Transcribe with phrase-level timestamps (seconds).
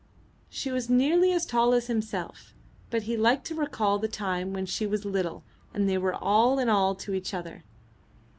[0.49, 2.55] She was nearly as tall as himself,
[2.89, 5.43] but he liked to recall the time when she was little
[5.75, 7.63] and they were all in all to each other.